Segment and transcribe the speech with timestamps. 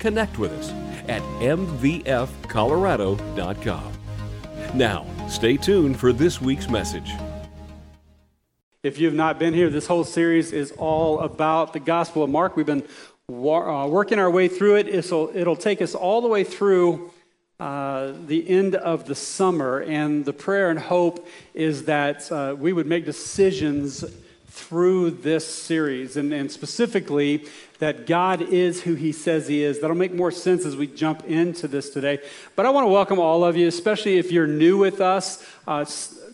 [0.00, 0.70] connect with us
[1.08, 3.92] at mvfcolorado.com.
[4.74, 7.10] Now, stay tuned for this week's message.
[8.82, 12.30] If you have not been here, this whole series is all about the Gospel of
[12.30, 12.56] Mark.
[12.56, 12.82] We've been
[13.28, 14.88] uh, working our way through it.
[14.88, 17.10] It'll, it'll take us all the way through
[17.60, 22.72] uh, the end of the summer, and the prayer and hope is that uh, we
[22.72, 24.02] would make decisions
[24.48, 27.44] through this series, and, and specifically
[27.80, 29.80] that God is who He says He is.
[29.80, 32.20] That'll make more sense as we jump into this today.
[32.54, 35.44] But I want to welcome all of you, especially if you're new with us.
[35.66, 35.84] Uh,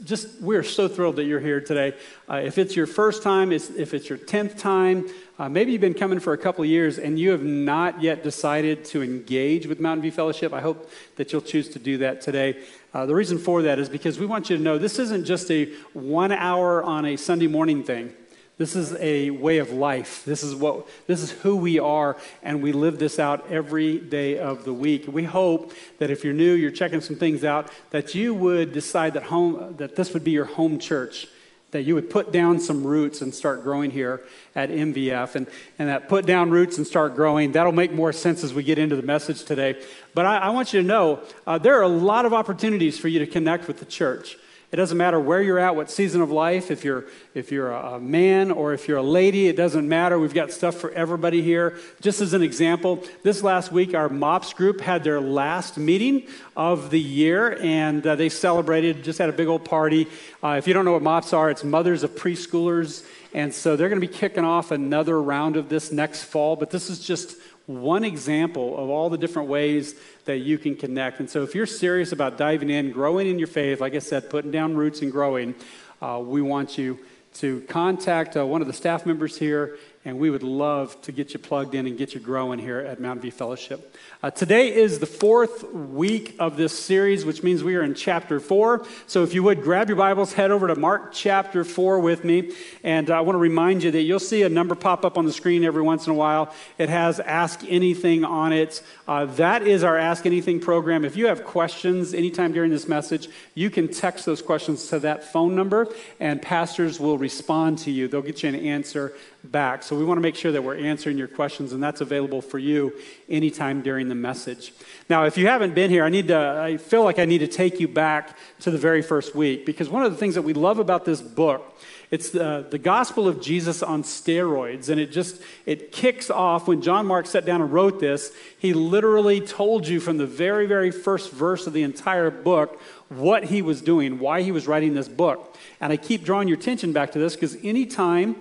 [0.04, 1.94] just we're so thrilled that you're here today.
[2.28, 5.94] Uh, if it's your first time, if it's your tenth time, uh, maybe you've been
[5.94, 10.02] coming for a couple years and you have not yet decided to engage with Mountain
[10.02, 10.52] View Fellowship.
[10.52, 12.62] I hope that you'll choose to do that today.
[12.94, 15.50] Uh, the reason for that is because we want you to know this isn't just
[15.50, 18.14] a one hour on a Sunday morning thing.
[18.58, 20.24] This is a way of life.
[20.24, 24.38] This is what this is who we are and we live this out every day
[24.38, 25.06] of the week.
[25.06, 29.12] We hope that if you're new, you're checking some things out that you would decide
[29.12, 31.28] that home that this would be your home church.
[31.72, 34.22] That you would put down some roots and start growing here
[34.54, 35.34] at MVF.
[35.34, 35.46] And,
[35.78, 38.78] and that put down roots and start growing, that'll make more sense as we get
[38.78, 39.82] into the message today.
[40.14, 43.08] But I, I want you to know uh, there are a lot of opportunities for
[43.08, 44.38] you to connect with the church.
[44.72, 48.00] It doesn't matter where you're at, what season of life, if you're, if you're a
[48.00, 50.18] man or if you're a lady, it doesn't matter.
[50.18, 51.78] We've got stuff for everybody here.
[52.00, 56.90] Just as an example, this last week, our MOPS group had their last meeting of
[56.90, 60.08] the year, and uh, they celebrated, just had a big old party.
[60.42, 63.06] Uh, if you don't know what MOPS are, it's Mothers of Preschoolers.
[63.32, 66.70] And so they're going to be kicking off another round of this next fall, but
[66.70, 69.94] this is just one example of all the different ways
[70.24, 71.20] that you can connect.
[71.20, 74.30] And so, if you're serious about diving in, growing in your faith, like I said,
[74.30, 75.54] putting down roots and growing,
[76.00, 76.98] uh, we want you
[77.34, 81.34] to contact uh, one of the staff members here and we would love to get
[81.34, 83.96] you plugged in and get you growing here at Mountain View Fellowship.
[84.22, 88.38] Uh, today is the fourth week of this series, which means we are in chapter
[88.38, 88.86] four.
[89.08, 92.52] So if you would grab your Bibles, head over to Mark chapter four with me.
[92.84, 95.32] And I want to remind you that you'll see a number pop up on the
[95.32, 96.54] screen every once in a while.
[96.78, 98.84] It has Ask Anything on it.
[99.08, 101.04] Uh, that is our Ask Anything program.
[101.04, 105.24] If you have questions anytime during this message, you can text those questions to that
[105.24, 105.88] phone number,
[106.20, 108.06] and pastors will respond to you.
[108.06, 109.12] They'll get you an answer
[109.50, 109.82] back.
[109.82, 112.58] So we want to make sure that we're answering your questions, and that's available for
[112.58, 112.92] you
[113.28, 114.72] anytime during the message.
[115.08, 117.48] Now, if you haven't been here, I need to, I feel like I need to
[117.48, 120.52] take you back to the very first week because one of the things that we
[120.52, 121.76] love about this book
[122.10, 126.80] it's the, the gospel of jesus on steroids and it just it kicks off when
[126.80, 130.90] john mark sat down and wrote this he literally told you from the very very
[130.90, 135.08] first verse of the entire book what he was doing why he was writing this
[135.08, 138.36] book and i keep drawing your attention back to this because anytime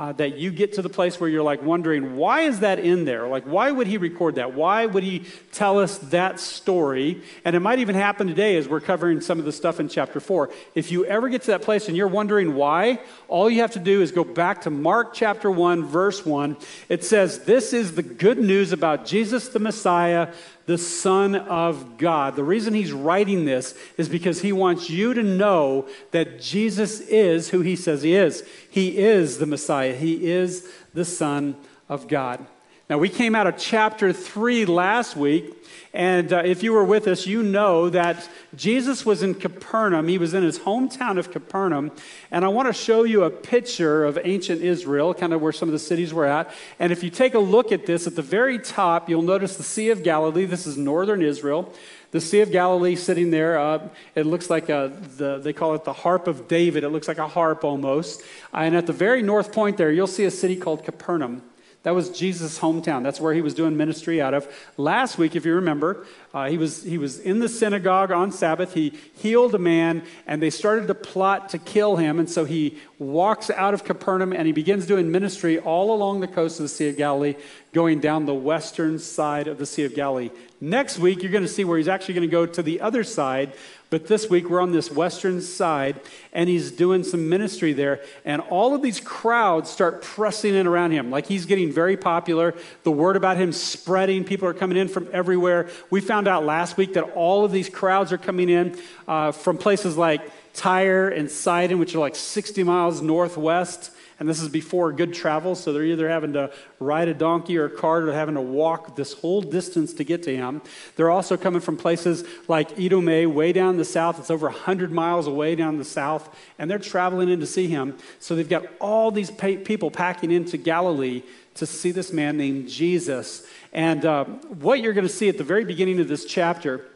[0.00, 3.04] uh, that you get to the place where you're like wondering, why is that in
[3.04, 3.28] there?
[3.28, 4.54] Like, why would he record that?
[4.54, 7.20] Why would he tell us that story?
[7.44, 10.18] And it might even happen today as we're covering some of the stuff in chapter
[10.18, 10.48] four.
[10.74, 13.78] If you ever get to that place and you're wondering why, all you have to
[13.78, 16.56] do is go back to Mark chapter one, verse one.
[16.88, 20.32] It says, This is the good news about Jesus the Messiah
[20.70, 22.36] the Son of God.
[22.36, 27.48] The reason he's writing this is because he wants you to know that Jesus is
[27.48, 28.44] who he says he is.
[28.70, 31.56] He is the Messiah, he is the Son
[31.88, 32.46] of God.
[32.90, 35.54] Now, we came out of chapter 3 last week,
[35.94, 40.08] and uh, if you were with us, you know that Jesus was in Capernaum.
[40.08, 41.92] He was in his hometown of Capernaum.
[42.32, 45.68] And I want to show you a picture of ancient Israel, kind of where some
[45.68, 46.52] of the cities were at.
[46.80, 49.62] And if you take a look at this, at the very top, you'll notice the
[49.62, 50.44] Sea of Galilee.
[50.44, 51.72] This is northern Israel.
[52.12, 55.84] The Sea of Galilee sitting there, uh, it looks like a, the, they call it
[55.84, 56.82] the harp of David.
[56.82, 58.22] It looks like a harp almost.
[58.52, 61.42] And at the very north point there, you'll see a city called Capernaum.
[61.82, 63.02] That was Jesus' hometown.
[63.02, 64.46] That's where he was doing ministry out of.
[64.76, 68.74] Last week, if you remember, uh, he, was, he was in the synagogue on Sabbath.
[68.74, 72.20] He healed a man, and they started to plot to kill him.
[72.20, 76.28] And so he walks out of Capernaum and he begins doing ministry all along the
[76.28, 77.34] coast of the Sea of Galilee,
[77.72, 80.30] going down the western side of the Sea of Galilee.
[80.60, 83.02] Next week, you're going to see where he's actually going to go to the other
[83.02, 83.54] side.
[83.88, 86.00] But this week, we're on this western side,
[86.32, 88.00] and he's doing some ministry there.
[88.24, 91.10] And all of these crowds start pressing in around him.
[91.10, 92.54] Like he's getting very popular.
[92.84, 94.22] The word about him spreading.
[94.22, 95.70] People are coming in from everywhere.
[95.88, 99.58] We found out last week that all of these crowds are coming in uh, from
[99.58, 100.22] places like
[100.52, 103.92] Tyre and Sidon, which are like 60 miles northwest.
[104.18, 107.64] And this is before good travel, so they're either having to ride a donkey or
[107.64, 110.60] a cart or having to walk this whole distance to get to him.
[110.96, 114.18] They're also coming from places like Idumea, way down the south.
[114.18, 117.96] It's over 100 miles away down the south, and they're traveling in to see him.
[118.18, 121.22] So they've got all these people packing into Galilee
[121.60, 123.46] to see this man named Jesus.
[123.72, 126.86] And uh, what you're going to see at the very beginning of this chapter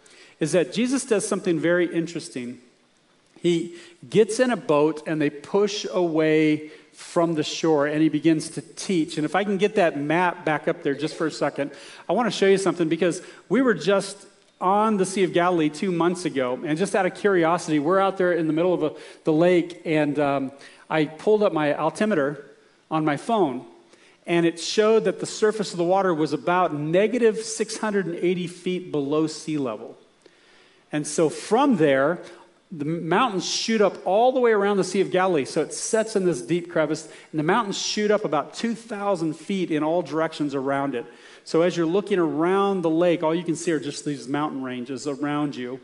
[0.40, 2.58] is that Jesus does something very interesting.
[3.40, 3.76] He
[4.08, 8.62] gets in a boat and they push away from the shore and he begins to
[8.62, 9.19] teach.
[9.19, 11.70] And if I can get that map back up there just for a second,
[12.08, 13.20] I want to show you something because
[13.50, 14.26] we were just
[14.62, 16.58] on the Sea of Galilee two months ago.
[16.64, 18.93] And just out of curiosity, we're out there in the middle of a,
[19.25, 20.52] the lake and um,
[20.88, 22.46] I pulled up my altimeter
[22.90, 23.66] on my phone
[24.26, 29.26] and it showed that the surface of the water was about negative 680 feet below
[29.26, 29.97] sea level.
[30.91, 32.21] And so from there,
[32.71, 35.44] the mountains shoot up all the way around the Sea of Galilee.
[35.44, 39.71] So it sets in this deep crevice, and the mountains shoot up about 2,000 feet
[39.71, 41.06] in all directions around it.
[41.44, 44.62] So as you're looking around the lake, all you can see are just these mountain
[44.62, 45.79] ranges around you.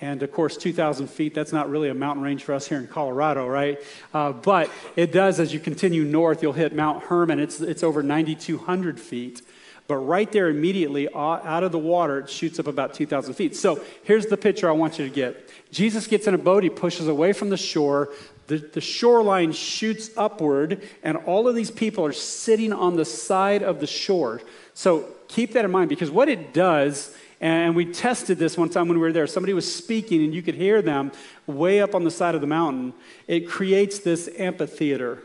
[0.00, 2.88] And of course, 2,000 feet, that's not really a mountain range for us here in
[2.88, 3.80] Colorado, right?
[4.12, 7.38] Uh, but it does, as you continue north, you'll hit Mount Hermon.
[7.38, 9.42] It's, it's over 9,200 feet.
[9.86, 13.54] But right there, immediately out of the water, it shoots up about 2,000 feet.
[13.54, 16.70] So here's the picture I want you to get Jesus gets in a boat, he
[16.70, 18.10] pushes away from the shore.
[18.46, 23.62] The, the shoreline shoots upward, and all of these people are sitting on the side
[23.62, 24.42] of the shore.
[24.74, 28.88] So keep that in mind because what it does, and we tested this one time
[28.88, 31.12] when we were there, somebody was speaking, and you could hear them
[31.46, 32.92] way up on the side of the mountain.
[33.26, 35.22] It creates this amphitheater.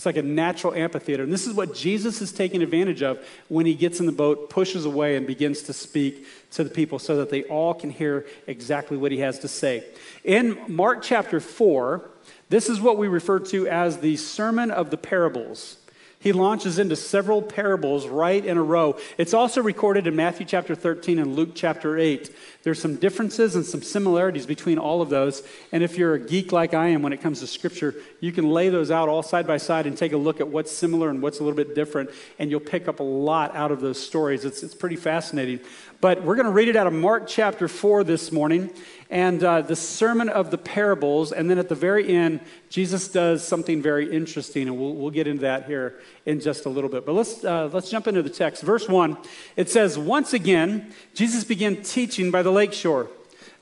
[0.00, 1.24] It's like a natural amphitheater.
[1.24, 4.48] And this is what Jesus is taking advantage of when he gets in the boat,
[4.48, 8.24] pushes away, and begins to speak to the people so that they all can hear
[8.46, 9.84] exactly what he has to say.
[10.24, 12.02] In Mark chapter 4,
[12.48, 15.76] this is what we refer to as the Sermon of the Parables
[16.20, 18.98] he launches into several parables right in a row.
[19.16, 22.30] It's also recorded in Matthew chapter 13 and Luke chapter 8.
[22.62, 25.42] There's some differences and some similarities between all of those.
[25.72, 28.50] And if you're a geek like I am when it comes to scripture, you can
[28.50, 31.22] lay those out all side by side and take a look at what's similar and
[31.22, 32.10] what's a little bit different.
[32.38, 34.44] And you'll pick up a lot out of those stories.
[34.44, 35.60] It's, it's pretty fascinating.
[36.00, 38.70] But we're going to read it out of Mark chapter 4 this morning
[39.10, 41.30] and uh, the sermon of the parables.
[41.30, 44.66] And then at the very end, Jesus does something very interesting.
[44.66, 47.04] And we'll, we'll get into that here in just a little bit.
[47.04, 48.62] But let's, uh, let's jump into the text.
[48.62, 49.18] Verse 1
[49.56, 53.10] it says, Once again, Jesus began teaching by the lake shore.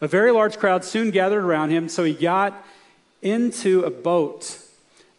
[0.01, 2.65] A very large crowd soon gathered around him, so he got
[3.21, 4.68] into a boat.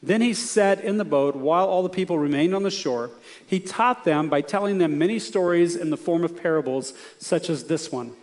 [0.02, 3.12] Then he sat in the boat while all the people remained on the shore.
[3.46, 7.66] He taught them by telling them many stories in the form of parables, such as
[7.66, 8.14] this one.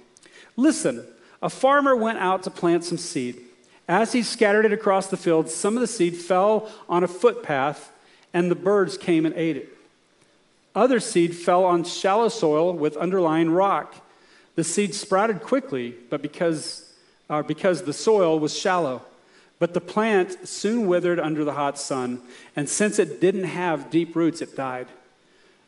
[0.57, 1.07] Listen,
[1.43, 3.41] a farmer went out to plant some seed.
[3.89, 7.93] As he scattered it across the field, some of the seed fell on a footpath,
[8.33, 9.69] and the birds came and ate it.
[10.75, 13.95] Other seed fell on shallow soil with underlying rock.
[14.57, 16.93] The seed sprouted quickly, but because,
[17.31, 19.03] uh, because the soil was shallow.
[19.59, 22.21] But the plant soon withered under the hot sun,
[22.55, 24.89] and since it didn't have deep roots, it died.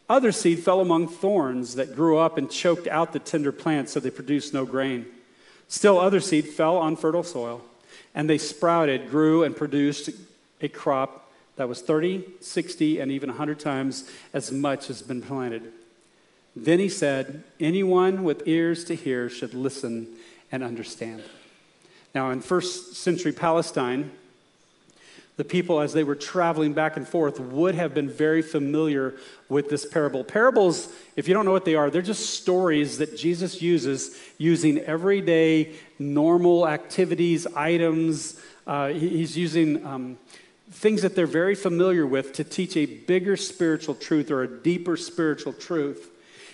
[0.08, 4.00] Other seed fell among thorns that grew up and choked out the tender plants so
[4.00, 5.06] they produced no grain.
[5.68, 7.62] Still, other seed fell on fertile soil,
[8.14, 10.10] and they sprouted, grew, and produced
[10.60, 15.72] a crop that was 30, 60, and even 100 times as much as been planted.
[16.56, 20.08] Then he said, Anyone with ears to hear should listen
[20.50, 21.22] and understand.
[22.14, 24.10] Now, in first century Palestine,
[25.38, 29.14] the people, as they were traveling back and forth, would have been very familiar
[29.48, 30.24] with this parable.
[30.24, 34.78] Parables, if you don't know what they are, they're just stories that Jesus uses using
[34.78, 38.40] everyday, normal activities, items.
[38.66, 40.18] Uh, he's using um,
[40.72, 44.96] things that they're very familiar with to teach a bigger spiritual truth or a deeper
[44.96, 46.10] spiritual truth.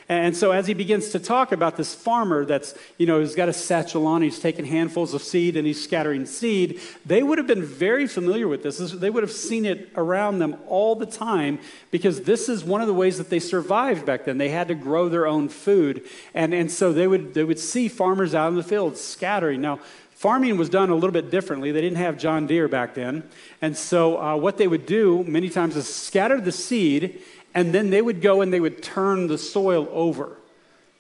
[0.09, 3.49] And so as he begins to talk about this farmer that's, you know, he's got
[3.49, 7.47] a satchel on, he's taking handfuls of seed and he's scattering seed, they would have
[7.47, 8.79] been very familiar with this.
[8.79, 11.59] They would have seen it around them all the time
[11.91, 14.37] because this is one of the ways that they survived back then.
[14.37, 16.03] They had to grow their own food.
[16.35, 19.63] And, and so they would, they would see farmers out in the fields scattering.
[19.63, 19.81] Now,
[20.13, 21.73] farming was done a little bit differently.
[21.73, 23.25] They didn't have John Deere back then.
[23.61, 27.23] And so uh, what they would do many times is scatter the seed
[27.55, 30.37] and then they would go and they would turn the soil over.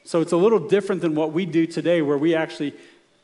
[0.04, 2.75] So it's a little different than what we do today, where we actually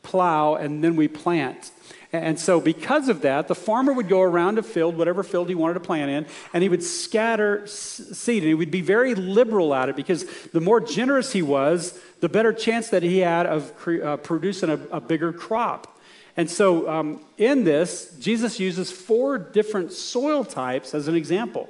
[0.03, 1.71] plow and then we plant.
[2.13, 5.55] And so, because of that, the farmer would go around a field, whatever field he
[5.55, 8.43] wanted to plant in, and he would scatter seed.
[8.43, 12.27] And he would be very liberal at it because the more generous he was, the
[12.27, 15.97] better chance that he had of uh, producing a, a, bigger crop.
[16.35, 21.69] And so, um, in this, Jesus uses four different soil types as an example.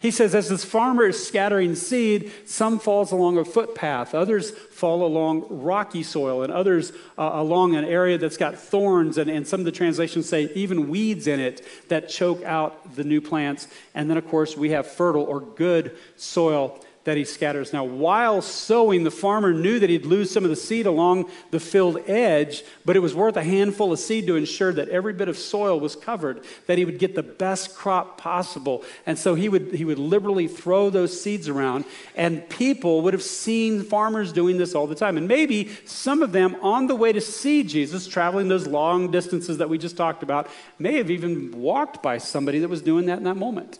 [0.00, 5.04] He says, as this farmer is scattering seed, some falls along a footpath, others fall
[5.04, 9.58] along rocky soil, and others uh, along an area that's got thorns, and, and some
[9.60, 13.66] of the translations say even weeds in it that choke out the new plants.
[13.92, 17.72] And then, of course, we have fertile or good soil that he scatters.
[17.72, 21.60] Now, while sowing, the farmer knew that he'd lose some of the seed along the
[21.60, 25.28] field edge, but it was worth a handful of seed to ensure that every bit
[25.28, 28.84] of soil was covered, that he would get the best crop possible.
[29.06, 33.22] And so he would, he would liberally throw those seeds around, and people would have
[33.22, 35.16] seen farmers doing this all the time.
[35.16, 39.58] And maybe some of them on the way to see Jesus, traveling those long distances
[39.58, 43.18] that we just talked about, may have even walked by somebody that was doing that
[43.18, 43.78] in that moment.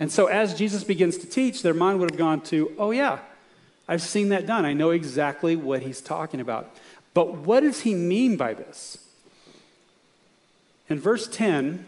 [0.00, 3.18] And so as Jesus begins to teach, their mind would have gone to, oh, yeah,
[3.88, 4.64] I've seen that done.
[4.64, 6.74] I know exactly what he's talking about.
[7.14, 8.98] But what does he mean by this?
[10.88, 11.84] In verse 10,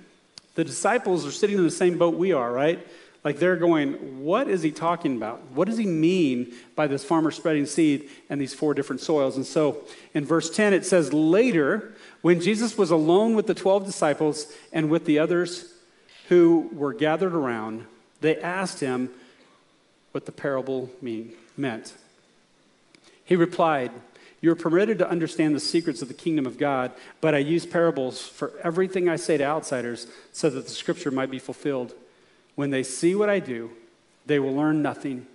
[0.55, 2.85] the disciples are sitting in the same boat we are, right?
[3.23, 5.43] Like they're going, what is he talking about?
[5.53, 9.37] What does he mean by this farmer spreading seed and these four different soils?
[9.37, 9.83] And so
[10.15, 14.91] in verse 10, it says, Later, when Jesus was alone with the 12 disciples and
[14.91, 15.73] with the others
[16.29, 17.87] who were gathered around,
[18.21, 19.11] they asked him
[20.13, 21.95] what the parable mean, meant.
[23.25, 23.93] He replied,
[24.41, 27.65] You are permitted to understand the secrets of the kingdom of God, but I use
[27.65, 31.95] parables for everything I say to outsiders so that the scripture might be fulfilled.
[32.57, 33.71] When they see what I do,
[34.27, 35.27] they will learn nothing.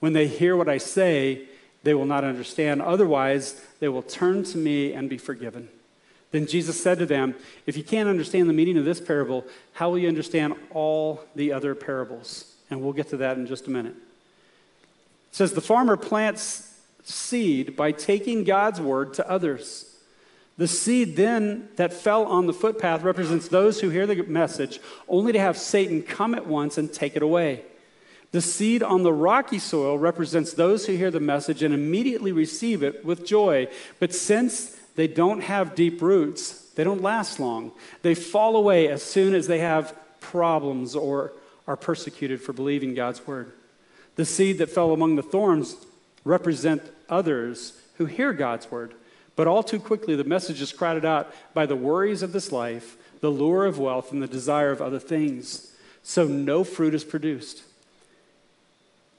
[0.00, 1.42] When they hear what I say,
[1.84, 2.82] they will not understand.
[2.82, 5.68] Otherwise, they will turn to me and be forgiven.
[6.32, 7.34] Then Jesus said to them,
[7.66, 11.52] If you can't understand the meaning of this parable, how will you understand all the
[11.52, 12.54] other parables?
[12.70, 13.94] And we'll get to that in just a minute.
[13.94, 19.92] It says, The farmer plants seed by taking God's word to others.
[20.58, 25.32] The seed then that fell on the footpath represents those who hear the message, only
[25.32, 27.62] to have Satan come at once and take it away.
[28.32, 32.82] The seed on the rocky soil represents those who hear the message and immediately receive
[32.82, 33.68] it with joy.
[34.00, 37.72] But since they don't have deep roots, they don't last long.
[38.02, 41.32] They fall away as soon as they have problems or
[41.66, 43.52] are persecuted for believing God's word.
[44.16, 45.76] The seed that fell among the thorns
[46.24, 48.94] represent others who hear God's word,
[49.36, 52.96] but all too quickly the message is crowded out by the worries of this life,
[53.20, 55.72] the lure of wealth, and the desire of other things.
[56.02, 57.62] So no fruit is produced.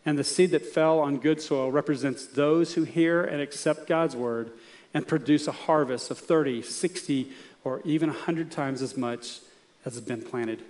[0.05, 4.15] And the seed that fell on good soil represents those who hear and accept God's
[4.15, 4.51] word
[4.93, 7.31] and produce a harvest of 30, 60,
[7.63, 9.39] or even 100 times as much
[9.85, 10.61] as has been planted.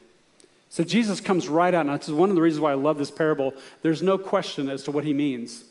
[0.69, 2.97] So Jesus comes right out, and this is one of the reasons why I love
[2.97, 3.53] this parable.
[3.81, 5.63] There's no question as to what he means.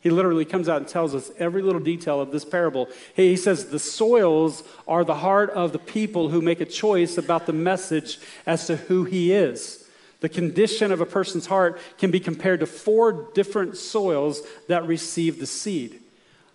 [0.00, 2.88] He literally comes out and tells us every little detail of this parable.
[3.14, 7.46] He says the soils are the heart of the people who make a choice about
[7.46, 9.84] the message as to who he is.
[10.20, 15.38] The condition of a person's heart can be compared to four different soils that receive
[15.38, 16.00] the seed.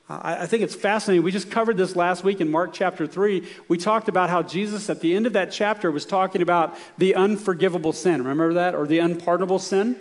[0.10, 1.24] I think it's fascinating.
[1.24, 3.48] We just covered this last week in Mark chapter 3.
[3.70, 7.16] We talked about how Jesus, at the end of that chapter, was talking about the
[7.16, 8.20] unforgivable sin.
[8.20, 8.76] Remember that?
[8.76, 9.96] Or the unpardonable sin?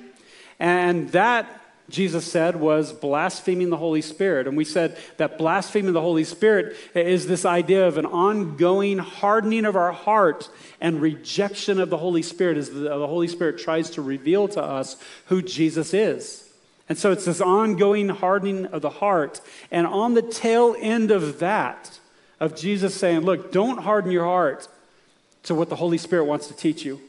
[0.59, 4.49] And that, Jesus said, was blaspheming the Holy Spirit.
[4.49, 9.65] And we said that blaspheming the Holy Spirit is this idea of an ongoing hardening
[9.65, 14.03] of our heart and rejection of the Holy Spirit as the Holy Spirit tries to
[14.03, 16.42] reveal to us who Jesus is.
[16.93, 19.41] And so it's this ongoing hardening of the heart.
[19.71, 21.99] And on the tail end of that,
[22.39, 24.69] of Jesus saying, Look, don't harden your heart
[25.45, 27.01] to what the Holy Spirit wants to teach you.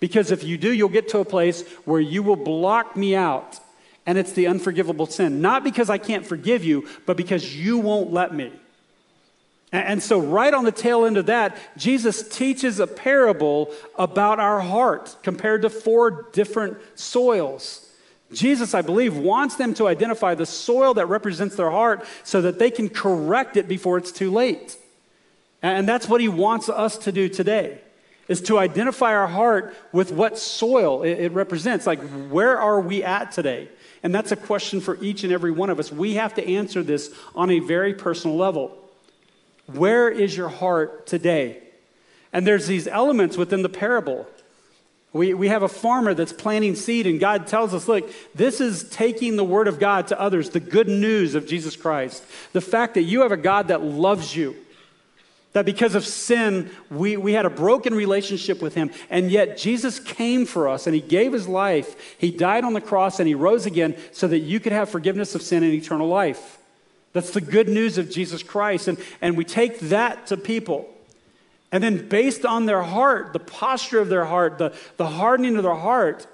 [0.00, 3.60] Because if you do, you'll get to a place where you will block me out.
[4.04, 5.40] And it's the unforgivable sin.
[5.40, 8.50] Not because I can't forgive you, but because you won't let me.
[9.70, 14.58] And so, right on the tail end of that, Jesus teaches a parable about our
[14.58, 17.86] heart compared to four different soils.
[18.32, 22.58] Jesus, I believe, wants them to identify the soil that represents their heart so that
[22.58, 24.76] they can correct it before it's too late.
[25.62, 27.80] And that's what he wants us to do today
[28.28, 31.84] is to identify our heart with what soil it, represents.
[31.84, 33.68] Like, where are we at today?
[34.04, 35.90] And that's a question for each and every one of us.
[35.90, 38.78] We have to answer this on a very personal level.
[39.66, 41.60] Where is your heart today?
[42.32, 44.28] And there's these elements within the parable
[45.12, 48.88] We, we have a farmer that's planting seed, and God tells us, look, this is
[48.90, 52.24] taking the word of God to others, the good news of Jesus Christ.
[52.52, 54.54] The fact that you have a God that loves you,
[55.52, 59.98] that because of sin, we, we had a broken relationship with him, and yet Jesus
[59.98, 62.16] came for us and he gave his life.
[62.16, 65.34] He died on the cross and he rose again so that you could have forgiveness
[65.34, 66.58] of sin and eternal life.
[67.12, 68.86] That's the good news of Jesus Christ.
[68.86, 70.88] And, and we take that to people.
[71.72, 75.62] And then, based on their heart, the posture of their heart, the, the hardening of
[75.62, 76.26] their heart,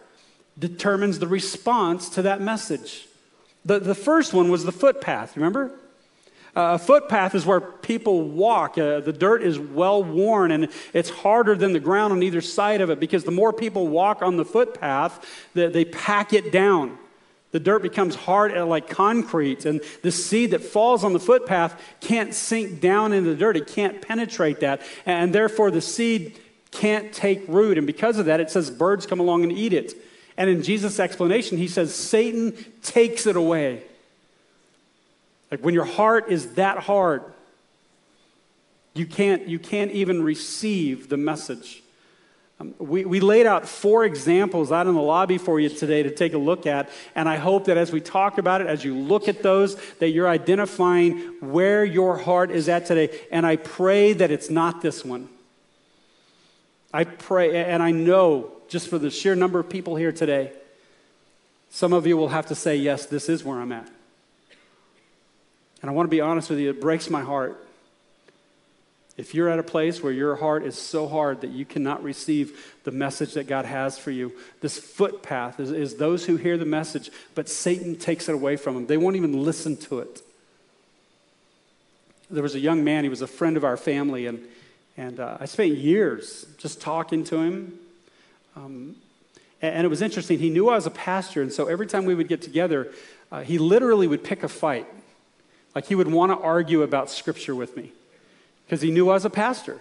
[0.59, 3.07] determines the response to that message.
[3.65, 5.73] The, the first one was the footpath, remember?
[6.57, 8.79] Uh, a footpath is where people walk.
[8.79, 12.81] Uh, the dirt is well worn and it's harder than the ground on either side
[12.81, 16.97] of it because the more people walk on the footpath, the, they pack it down.
[17.57, 22.35] The dirt becomes hard like concrete, and the seed that falls on the footpath can't
[22.35, 23.57] sink down into the dirt.
[23.57, 26.39] It can't penetrate that, and therefore the seed
[26.71, 27.79] can't take root.
[27.79, 29.95] And because of that, it says birds come along and eat it.
[30.37, 33.83] And in Jesus' explanation, he says Satan takes it away.
[35.51, 37.23] Like when your heart is that hard,
[38.93, 41.83] you can't, you can't even receive the message.
[42.59, 46.11] Um, we, we laid out four examples out in the lobby for you today to
[46.11, 48.95] take a look at, and I hope that as we talk about it, as you
[48.95, 53.21] look at those, that you're identifying where your heart is at today.
[53.31, 55.29] And I pray that it's not this one.
[56.95, 60.53] I pray, and I know just for the sheer number of people here today,
[61.69, 63.91] some of you will have to say, Yes, this is where I'm at.
[65.83, 67.66] And I want to be honest with you, it breaks my heart
[69.17, 72.75] if you're at a place where your heart is so hard that you cannot receive
[72.85, 76.67] the message that God has for you, this footpath is, is those who hear the
[76.67, 78.87] message, but Satan takes it away from them.
[78.87, 80.21] They won't even listen to it.
[82.31, 84.45] There was a young man, he was a friend of our family, and,
[84.99, 87.79] and uh, I spent years just talking to him.
[88.55, 88.97] Um,
[89.63, 90.39] and, and, it was interesting.
[90.39, 92.93] He knew I was a pastor, and so every time we would get together,
[93.33, 94.87] uh, he literally would pick a fight.
[95.75, 97.93] Like he would want to argue about scripture with me
[98.67, 99.81] because he knew I was a pastor.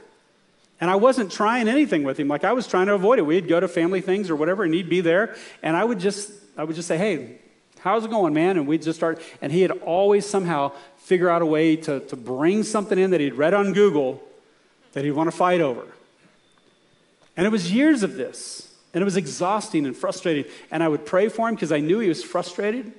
[0.80, 2.28] And I wasn't trying anything with him.
[2.28, 3.24] Like I was trying to avoid it.
[3.24, 5.36] We'd go to family things or whatever, and he'd be there.
[5.64, 7.38] And I would just, I would just say, hey,
[7.80, 8.58] how's it going, man?
[8.58, 9.22] And we'd just start.
[9.42, 13.22] And he had always somehow figure out a way to, to bring something in that
[13.22, 14.22] he'd read on Google
[14.94, 15.86] that he'd want to fight over.
[17.38, 18.74] And it was years of this.
[18.94, 20.50] And it was exhausting and frustrating.
[20.72, 22.94] And I would pray for him because I knew he was frustrated.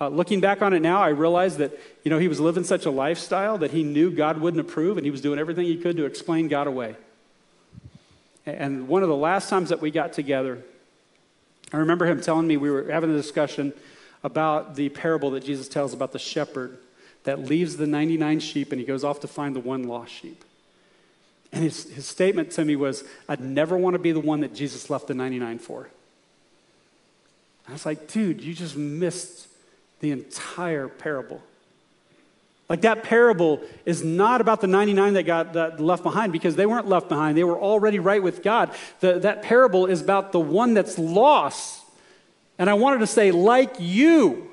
[0.00, 1.72] Uh, looking back on it now, I realized that,
[2.04, 5.04] you know, he was living such a lifestyle that he knew God wouldn't approve, and
[5.04, 6.94] he was doing everything he could to explain God away.
[8.46, 10.62] And one of the last times that we got together,
[11.72, 13.72] I remember him telling me we were having a discussion
[14.22, 16.78] about the parable that Jesus tells about the shepherd
[17.24, 20.44] that leaves the 99 sheep and he goes off to find the one lost sheep.
[21.52, 24.54] And his, his statement to me was, I'd never want to be the one that
[24.54, 25.88] Jesus left the 99 for.
[27.68, 29.48] I was like, dude, you just missed
[30.00, 31.42] the entire parable.
[32.68, 36.66] Like that parable is not about the 99 that got that left behind because they
[36.66, 37.36] weren't left behind.
[37.36, 38.70] They were already right with God.
[39.00, 41.82] The, that parable is about the one that's lost.
[42.58, 44.50] And I wanted to say, like you,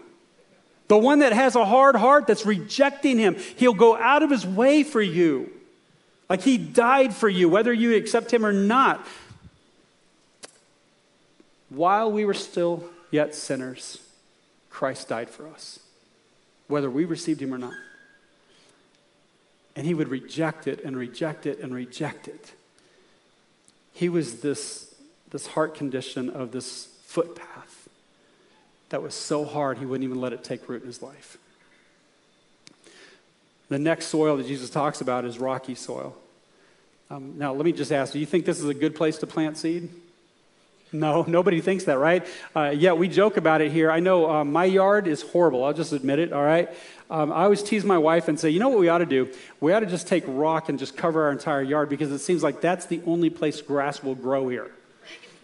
[0.88, 4.46] the one that has a hard heart that's rejecting him, he'll go out of his
[4.46, 5.52] way for you.
[6.30, 9.06] Like he died for you, whether you accept him or not.
[11.70, 14.00] While we were still yet sinners,
[14.76, 15.80] Christ died for us,
[16.68, 17.76] whether we received him or not.
[19.74, 22.52] And he would reject it and reject it and reject it.
[23.94, 24.94] He was this,
[25.30, 27.88] this heart condition of this footpath
[28.90, 31.38] that was so hard he wouldn't even let it take root in his life.
[33.70, 36.18] The next soil that Jesus talks about is rocky soil.
[37.10, 39.28] Um, now, let me just ask do you think this is a good place to
[39.28, 39.90] plant seed?
[41.00, 42.26] No, nobody thinks that, right?
[42.56, 43.92] Uh, yeah, we joke about it here.
[43.92, 45.64] I know uh, my yard is horrible.
[45.64, 46.70] I'll just admit it, all right?
[47.10, 49.30] Um, I always tease my wife and say, you know what we ought to do?
[49.60, 52.42] We ought to just take rock and just cover our entire yard because it seems
[52.44, 54.72] like that's the only place grass will grow here,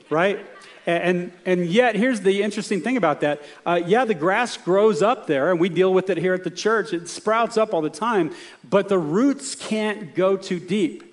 [0.09, 0.39] right?
[0.87, 3.41] And, and yet, here's the interesting thing about that.
[3.63, 6.49] Uh, yeah, the grass grows up there, and we deal with it here at the
[6.49, 6.91] church.
[6.91, 8.33] It sprouts up all the time,
[8.67, 11.10] but the roots can't go too deep.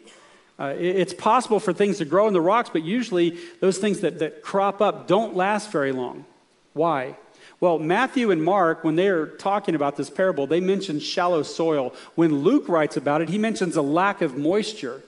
[0.58, 4.18] Uh, it's possible for things to grow in the rocks, but usually those things that,
[4.18, 6.24] that crop up don't last very long.
[6.72, 7.16] Why?
[7.60, 11.94] Well, Matthew and Mark, when they are talking about this parable, they mention shallow soil.
[12.14, 15.02] When Luke writes about it, he mentions a lack of moisture.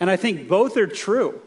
[0.00, 1.40] And I think both are true.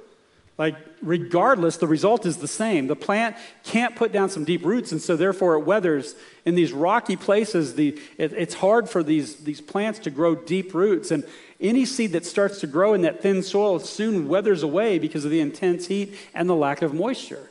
[0.58, 2.88] Like, regardless, the result is the same.
[2.88, 6.16] The plant can't put down some deep roots, and so therefore it weathers.
[6.46, 10.74] In these rocky places, the, it, it's hard for these, these plants to grow deep
[10.74, 11.12] roots.
[11.12, 11.24] And
[11.62, 15.32] any seed that starts to grow in that thin soil soon weathers away because of
[15.32, 17.50] the intense heat and the lack of moisture.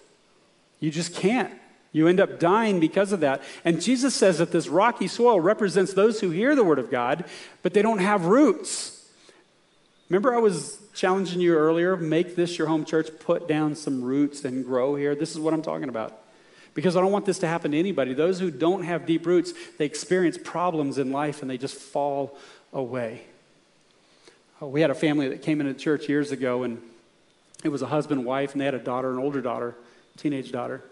[0.81, 1.53] You just can't.
[1.93, 3.43] You end up dying because of that.
[3.65, 7.25] And Jesus says that this rocky soil represents those who hear the word of God,
[7.63, 9.09] but they don't have roots.
[10.09, 14.45] Remember, I was challenging you earlier make this your home church, put down some roots
[14.45, 15.15] and grow here.
[15.15, 16.17] This is what I'm talking about.
[16.75, 18.15] Because I don't want this to happen to anybody.
[18.15, 22.39] Those who don't have deep roots, they experience problems in life and they just fall
[22.73, 23.23] away.
[24.63, 26.83] Oh, we had a family that came into church years ago, and
[27.65, 29.75] it was a husband, wife, and they had a daughter, an older daughter,
[30.19, 30.83] teenage daughter.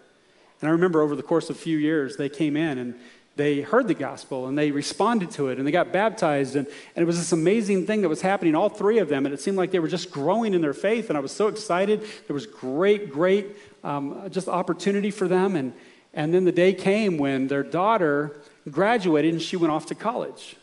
[0.59, 2.95] And I remember over the course of a few years, they came in and
[3.35, 6.55] they heard the gospel and they responded to it and they got baptized.
[6.57, 9.25] And, and it was this amazing thing that was happening, all three of them.
[9.25, 11.09] And it seemed like they were just growing in their faith.
[11.09, 12.01] And I was so excited.
[12.27, 15.55] There was great, great um, just opportunity for them.
[15.55, 15.71] And,
[16.13, 18.35] and then the day came when their daughter
[18.69, 20.57] graduated and she went off to college.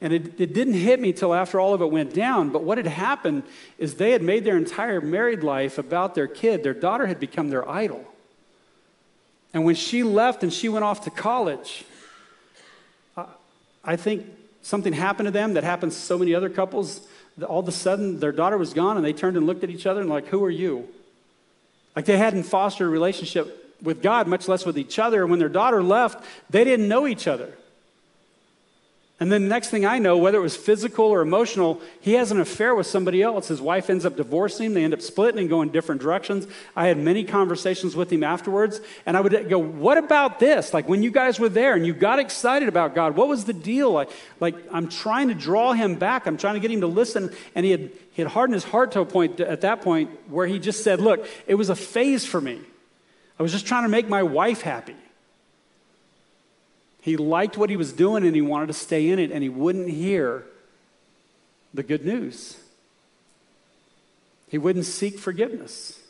[0.00, 2.50] And it, it didn't hit me till after all of it went down.
[2.50, 3.42] But what had happened
[3.78, 6.62] is they had made their entire married life about their kid.
[6.62, 8.04] Their daughter had become their idol.
[9.52, 11.84] And when she left and she went off to college,
[13.84, 14.26] I think
[14.62, 17.00] something happened to them that happens to so many other couples.
[17.48, 19.86] All of a sudden, their daughter was gone, and they turned and looked at each
[19.86, 20.88] other and, like, who are you?
[21.96, 25.22] Like they hadn't fostered a relationship with God, much less with each other.
[25.22, 27.52] And when their daughter left, they didn't know each other.
[29.20, 32.30] And then the next thing I know, whether it was physical or emotional, he has
[32.30, 33.48] an affair with somebody else.
[33.48, 34.74] His wife ends up divorcing him.
[34.74, 36.46] They end up splitting and going different directions.
[36.76, 38.80] I had many conversations with him afterwards.
[39.06, 40.72] And I would go, What about this?
[40.72, 43.52] Like when you guys were there and you got excited about God, what was the
[43.52, 43.90] deal?
[43.90, 46.26] Like, like I'm trying to draw him back.
[46.26, 47.34] I'm trying to get him to listen.
[47.56, 50.46] And he had, he had hardened his heart to a point at that point where
[50.46, 52.60] he just said, Look, it was a phase for me.
[53.36, 54.94] I was just trying to make my wife happy.
[57.00, 59.48] He liked what he was doing and he wanted to stay in it, and he
[59.48, 60.44] wouldn't hear
[61.72, 62.56] the good news.
[64.48, 66.00] He wouldn't seek forgiveness.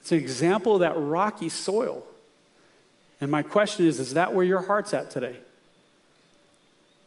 [0.00, 2.04] It's an example of that rocky soil.
[3.20, 5.36] And my question is is that where your heart's at today?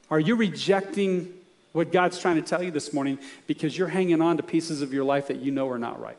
[0.10, 1.34] Are you rejecting
[1.74, 4.94] what God's trying to tell you this morning because you're hanging on to pieces of
[4.94, 6.18] your life that you know are not right?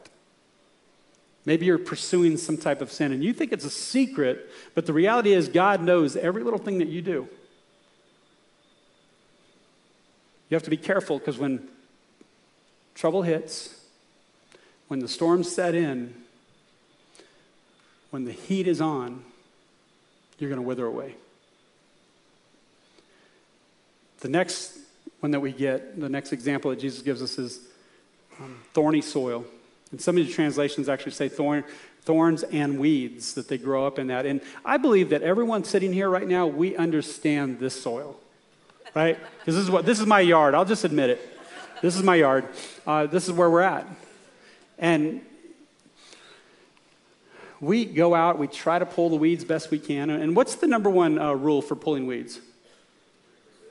[1.48, 4.92] Maybe you're pursuing some type of sin and you think it's a secret, but the
[4.92, 7.26] reality is God knows every little thing that you do.
[10.50, 11.66] You have to be careful because when
[12.94, 13.80] trouble hits,
[14.88, 16.12] when the storms set in,
[18.11, 19.24] when the heat is on,
[20.38, 21.14] you're going to wither away.
[24.20, 24.76] The next
[25.20, 27.61] one that we get, the next example that Jesus gives us is
[28.38, 29.46] um, thorny soil.
[29.90, 31.64] And some of the translations actually say thorn,
[32.03, 34.27] thorns and weeds, that they grow up in that.
[34.27, 38.16] And I believe that everyone sitting here right now, we understand this soil,
[38.94, 39.18] right?
[39.38, 40.55] Because this is what this is my yard.
[40.55, 41.38] I'll just admit it.
[41.81, 42.46] This is my yard.
[42.87, 43.87] Uh, this is where we're at.
[44.79, 45.22] And
[47.61, 50.11] we go out, we try to pull the weeds best we can.
[50.11, 52.40] And what's the number one uh, rule for pulling weeds?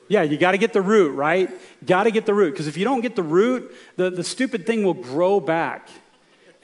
[0.10, 1.50] Yeah, you got to get the root, right?
[1.86, 2.52] Got to get the root.
[2.52, 5.90] Because if you don't get the root, the, the stupid thing will grow back.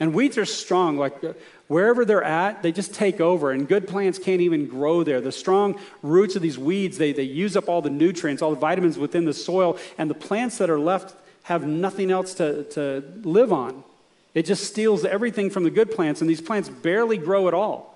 [0.00, 0.96] And weeds are strong.
[0.96, 1.34] Like uh,
[1.68, 3.50] wherever they're at, they just take over.
[3.50, 5.20] And good plants can't even grow there.
[5.20, 8.56] The strong roots of these weeds, they, they use up all the nutrients, all the
[8.60, 9.78] vitamins within the soil.
[9.98, 13.84] And the plants that are left have nothing else to, to live on.
[14.34, 16.20] It just steals everything from the good plants.
[16.20, 17.94] And these plants barely grow at all.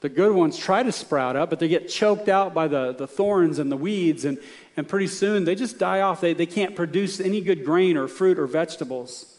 [0.00, 3.06] The good ones try to sprout up, but they get choked out by the, the
[3.06, 4.38] thorns and the weeds, and,
[4.76, 6.20] and pretty soon they just die off.
[6.20, 9.35] They, they can't produce any good grain or fruit or vegetables.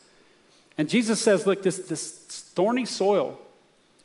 [0.77, 3.39] And Jesus says, look, this, this thorny soil,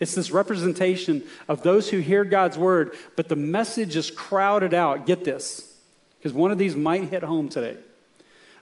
[0.00, 5.06] it's this representation of those who hear God's word, but the message is crowded out.
[5.06, 5.76] Get this,
[6.18, 7.76] because one of these might hit home today.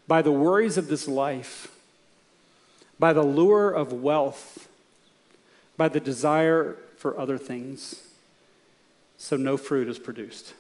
[0.08, 1.72] By the worries of this life,
[2.98, 4.68] by the lure of wealth,
[5.76, 8.02] by the desire for other things,
[9.16, 10.52] so no fruit is produced.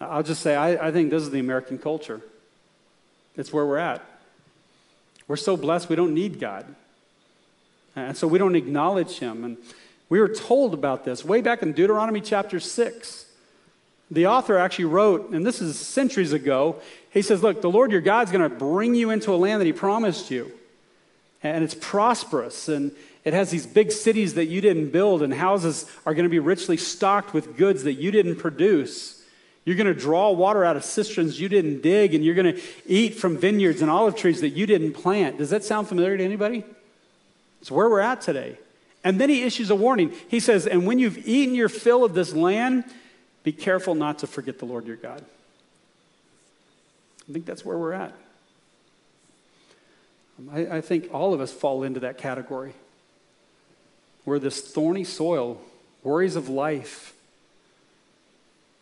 [0.00, 2.20] I'll just say, I, I think this is the American culture.
[3.36, 4.04] It's where we're at.
[5.28, 6.66] We're so blessed we don't need God.
[7.94, 9.44] And so we don't acknowledge Him.
[9.44, 9.56] And
[10.08, 13.26] we were told about this way back in Deuteronomy chapter 6.
[14.10, 16.76] The author actually wrote, and this is centuries ago,
[17.10, 19.66] he says, Look, the Lord your God's going to bring you into a land that
[19.66, 20.50] He promised you.
[21.42, 22.90] And it's prosperous, and
[23.24, 26.38] it has these big cities that you didn't build, and houses are going to be
[26.38, 29.17] richly stocked with goods that you didn't produce.
[29.68, 32.62] You're going to draw water out of cisterns you didn't dig, and you're going to
[32.86, 35.36] eat from vineyards and olive trees that you didn't plant.
[35.36, 36.64] Does that sound familiar to anybody?
[37.60, 38.56] It's where we're at today.
[39.04, 40.14] And then he issues a warning.
[40.28, 42.82] He says, And when you've eaten your fill of this land,
[43.42, 45.22] be careful not to forget the Lord your God.
[47.28, 48.14] I think that's where we're at.
[50.50, 52.72] I, I think all of us fall into that category
[54.24, 55.60] where this thorny soil,
[56.02, 57.12] worries of life,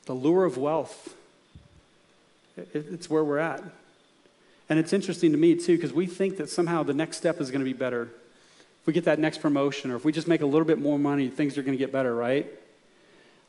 [0.06, 1.14] the lure of wealth,
[2.56, 3.62] it, it's where we're at.
[4.68, 7.50] And it's interesting to me, too, because we think that somehow the next step is
[7.50, 8.02] going to be better.
[8.02, 10.98] If we get that next promotion or if we just make a little bit more
[10.98, 12.46] money, things are going to get better, right?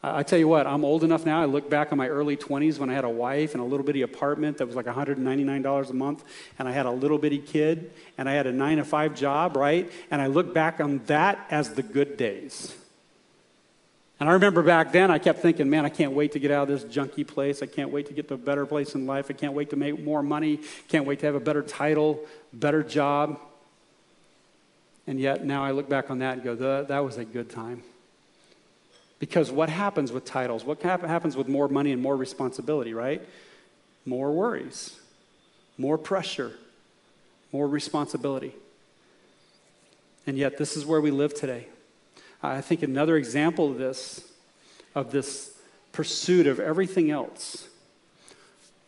[0.04, 1.42] I tell you what, I'm old enough now.
[1.42, 3.86] I look back on my early 20s when I had a wife and a little
[3.86, 6.24] bitty apartment that was like $199 a month,
[6.60, 9.58] and I had a little bitty kid, and I had a nine to five job,
[9.58, 9.92] right?
[10.12, 12.77] And I look back on that as the good days.
[14.20, 16.70] And I remember back then, I kept thinking, man, I can't wait to get out
[16.70, 17.62] of this junky place.
[17.62, 19.28] I can't wait to get to a better place in life.
[19.30, 20.60] I can't wait to make more money.
[20.88, 22.20] Can't wait to have a better title,
[22.52, 23.40] better job.
[25.06, 27.84] And yet now I look back on that and go, that was a good time.
[29.20, 30.64] Because what happens with titles?
[30.64, 33.22] What happens with more money and more responsibility, right?
[34.06, 35.00] More worries,
[35.78, 36.54] more pressure,
[37.52, 38.56] more responsibility.
[40.26, 41.68] And yet, this is where we live today.
[42.42, 44.24] I think another example of this,
[44.96, 45.58] of this
[45.92, 47.68] pursuit of everything else,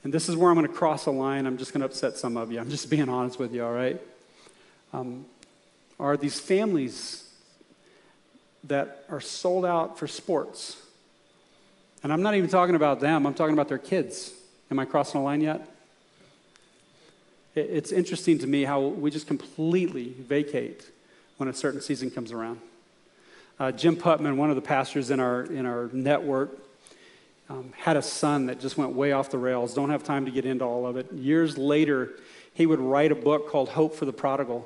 [0.03, 1.45] and this is where I'm going to cross a line.
[1.45, 2.59] I'm just going to upset some of you.
[2.59, 3.99] I'm just being honest with you, all right?
[4.93, 5.25] Um,
[5.99, 7.29] are these families
[8.65, 10.77] that are sold out for sports.
[12.03, 14.33] And I'm not even talking about them, I'm talking about their kids.
[14.71, 15.67] Am I crossing a line yet?
[17.55, 20.89] It's interesting to me how we just completely vacate
[21.37, 22.59] when a certain season comes around.
[23.59, 26.57] Uh, Jim Putman, one of the pastors in our, in our network,
[27.49, 29.73] um, had a son that just went way off the rails.
[29.73, 31.11] Don't have time to get into all of it.
[31.11, 32.11] Years later,
[32.53, 34.65] he would write a book called Hope for the Prodigal.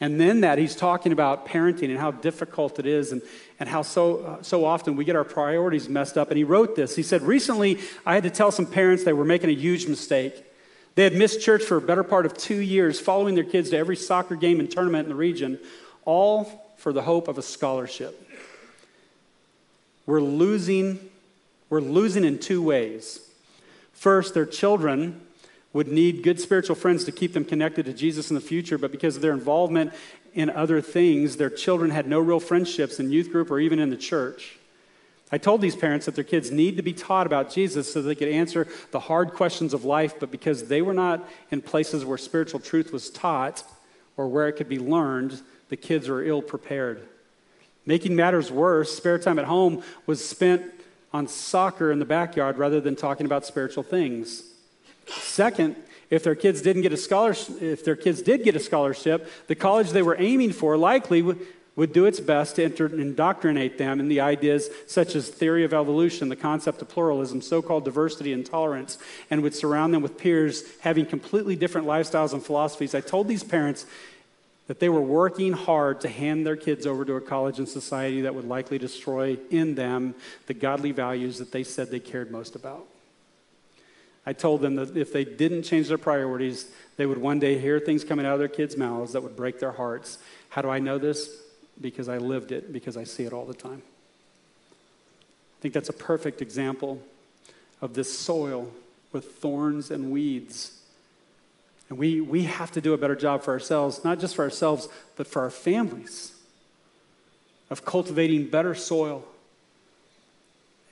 [0.00, 3.20] And then that he's talking about parenting and how difficult it is and,
[3.58, 6.30] and how so, uh, so often we get our priorities messed up.
[6.30, 6.96] And he wrote this.
[6.96, 10.42] He said, Recently, I had to tell some parents they were making a huge mistake.
[10.94, 13.76] They had missed church for a better part of two years, following their kids to
[13.76, 15.58] every soccer game and tournament in the region,
[16.06, 18.26] all for the hope of a scholarship.
[20.06, 20.98] We're losing,
[21.68, 23.20] we're losing in two ways.
[23.92, 25.20] First, their children
[25.74, 28.90] would need good spiritual friends to keep them connected to Jesus in the future, but
[28.90, 29.92] because of their involvement
[30.32, 33.90] in other things, their children had no real friendships in youth group or even in
[33.90, 34.56] the church.
[35.30, 38.14] I told these parents that their kids need to be taught about Jesus so they
[38.14, 42.18] could answer the hard questions of life, but because they were not in places where
[42.18, 43.62] spiritual truth was taught
[44.16, 45.40] or where it could be learned,
[45.70, 47.00] the kids were ill prepared.
[47.86, 50.62] Making matters worse, spare time at home was spent
[51.12, 54.44] on soccer in the backyard rather than talking about spiritual things.
[55.06, 55.76] Second,
[56.10, 59.54] if their kids didn't get a scholarship, if their kids did get a scholarship, the
[59.54, 61.40] college they were aiming for likely would,
[61.76, 65.72] would do its best to inter- indoctrinate them in the ideas such as theory of
[65.72, 68.98] evolution, the concept of pluralism, so-called diversity and tolerance,
[69.30, 72.94] and would surround them with peers having completely different lifestyles and philosophies.
[72.94, 73.86] I told these parents
[74.70, 78.20] that they were working hard to hand their kids over to a college and society
[78.20, 80.14] that would likely destroy in them
[80.46, 82.86] the godly values that they said they cared most about.
[84.24, 87.80] I told them that if they didn't change their priorities, they would one day hear
[87.80, 90.18] things coming out of their kids' mouths that would break their hearts.
[90.50, 91.28] How do I know this?
[91.80, 93.82] Because I lived it, because I see it all the time.
[95.08, 97.02] I think that's a perfect example
[97.80, 98.70] of this soil
[99.10, 100.79] with thorns and weeds.
[101.90, 104.88] And we, we have to do a better job for ourselves, not just for ourselves,
[105.16, 106.32] but for our families,
[107.68, 109.24] of cultivating better soil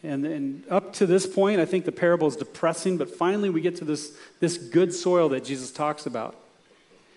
[0.02, 3.60] and, and up to this point, I think the parable is depressing, but finally we
[3.60, 6.36] get to this, this good soil that Jesus talks about.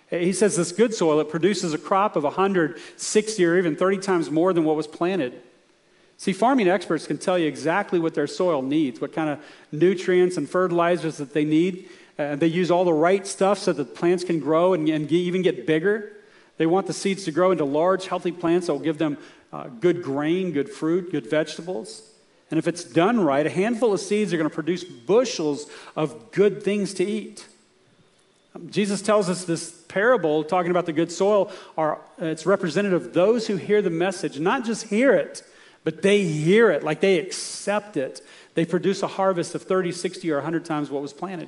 [0.10, 4.32] He says this good soil, it produces a crop of 160 or even 30 times
[4.32, 5.42] more than what was planted.
[6.18, 9.40] See, farming experts can tell you exactly what their soil needs, what kind of
[9.72, 11.88] nutrients and fertilizers that they need.
[12.18, 15.42] Uh, they use all the right stuff so that plants can grow and, and even
[15.42, 16.12] get bigger.
[16.58, 19.18] They want the seeds to grow into large, healthy plants that will give them
[19.52, 22.04] uh, good grain, good fruit, good vegetables.
[22.52, 26.32] And if it's done right, a handful of seeds are going to produce bushels of
[26.32, 27.48] good things to eat.
[28.54, 33.14] Um, Jesus tells us this parable talking about the good soil are it's representative of
[33.14, 35.44] those who hear the message, not just hear it,
[35.84, 38.22] but they hear it, like they accept it.
[38.54, 41.48] They produce a harvest of 30, 60, or 100 times what was planted.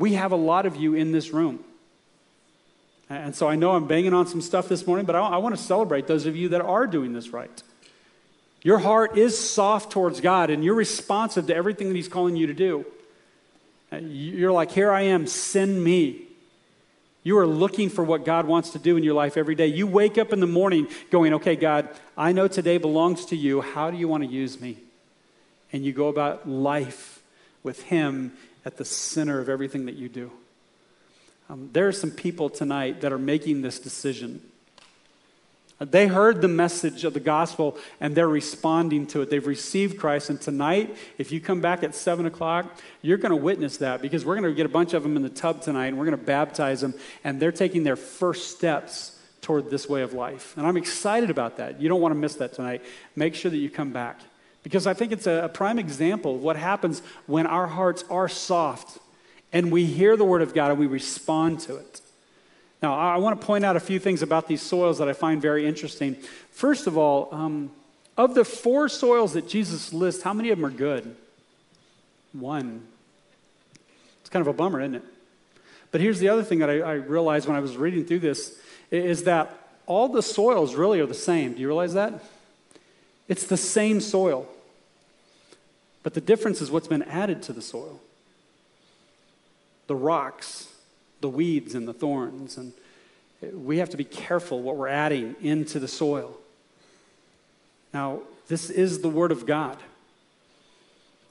[0.00, 1.62] We have a lot of you in this room.
[3.10, 5.54] And so I know I'm banging on some stuff this morning, but I, I want
[5.56, 7.62] to celebrate those of you that are doing this right.
[8.62, 12.46] Your heart is soft towards God and you're responsive to everything that He's calling you
[12.46, 12.86] to do.
[13.92, 16.22] Uh, you're like, Here I am, send me.
[17.22, 19.66] You are looking for what God wants to do in your life every day.
[19.66, 23.60] You wake up in the morning going, Okay, God, I know today belongs to you.
[23.60, 24.78] How do you want to use me?
[25.72, 27.22] And you go about life
[27.62, 28.32] with Him
[28.64, 30.30] at the center of everything that you do.
[31.48, 34.40] Um, there are some people tonight that are making this decision.
[35.80, 39.30] They heard the message of the gospel and they're responding to it.
[39.30, 40.28] They've received Christ.
[40.28, 44.24] And tonight, if you come back at 7 o'clock, you're going to witness that because
[44.24, 46.18] we're going to get a bunch of them in the tub tonight and we're going
[46.18, 46.94] to baptize them.
[47.24, 50.54] And they're taking their first steps toward this way of life.
[50.58, 51.80] And I'm excited about that.
[51.80, 52.82] You don't want to miss that tonight.
[53.16, 54.20] Make sure that you come back
[54.62, 58.98] because I think it's a, prime example of what happens when our hearts are soft
[59.52, 62.00] and we hear the word of God and we respond to it.
[62.82, 65.40] Now, I want to point out a few things about these soils that I find
[65.40, 66.14] very interesting.
[66.50, 67.70] First of all, um,
[68.16, 71.14] of the four soils that Jesus lists, how many of them are good?
[72.32, 72.86] One.
[74.20, 75.04] It's kind of a bummer, isn't it?
[75.90, 78.58] But here's the other thing that I, I realized when I was reading through this
[78.90, 81.54] is that all the soils really are the same.
[81.54, 82.22] Do you realize that?
[83.30, 84.46] It's the same soil.
[86.02, 88.00] But the difference is what's been added to the soil
[89.86, 90.68] the rocks
[91.20, 92.56] the weeds and the thorns.
[92.56, 92.72] And
[93.52, 96.36] we have to be careful what we're adding into the soil.
[97.92, 99.78] Now, this is the Word of God.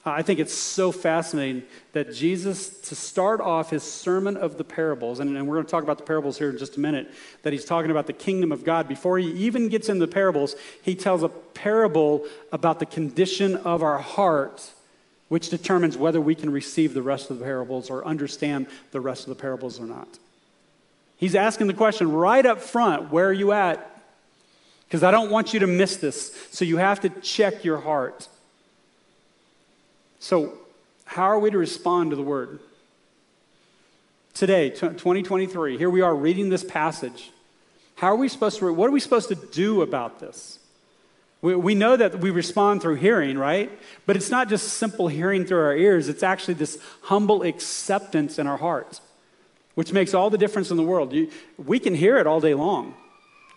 [0.05, 5.19] I think it's so fascinating that Jesus, to start off his sermon of the parables,
[5.19, 7.12] and, and, we're going to talk about the parables here in just a minute,
[7.43, 8.88] that he's talking about the kingdom of God.
[8.88, 13.83] Before he even gets into the parables, he tells a parable about the condition of
[13.83, 14.71] our heart
[15.27, 19.27] which determines whether we can receive the rest of the parables or understand the rest
[19.27, 20.07] of the parables or not.
[21.17, 23.85] He's asking the question right up front where are you at?
[24.88, 26.35] Because I don't want you to miss this.
[26.51, 28.27] So you have to check your heart.
[30.19, 30.53] So,
[31.05, 32.60] how are we to respond to the word?
[34.34, 37.32] Today, 2023, here we are reading this passage.
[37.95, 40.60] How are we supposed to, what are we supposed to do about this?
[41.41, 43.71] We, we know that we respond through hearing, right?
[44.05, 48.45] But it's not just simple hearing through our ears, it's actually this humble acceptance in
[48.45, 48.99] our hearts,
[49.75, 51.13] which makes all the difference in the world.
[51.13, 52.93] You, we can hear it all day long,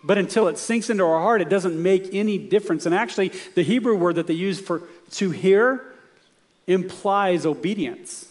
[0.01, 2.85] but until it sinks into our heart, it doesn't make any difference.
[2.85, 5.92] And actually, the Hebrew word that they use for to hear
[6.67, 8.29] implies obedience.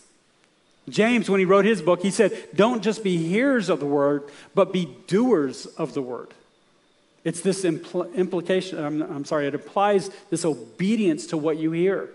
[0.88, 4.24] James, when he wrote his book, he said, Don't just be hearers of the word,
[4.54, 6.34] but be doers of the word.
[7.24, 12.10] It's this impl- implication, I'm, I'm sorry, it implies this obedience to what you hear.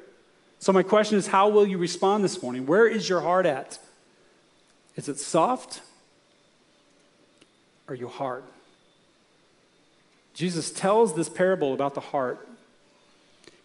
[0.59, 2.65] So, my question is how will you respond this morning?
[2.65, 3.79] Where is your heart at?
[4.95, 5.81] Is it soft?
[7.87, 8.43] Are you hard?
[10.33, 12.47] Jesus tells this parable about the heart.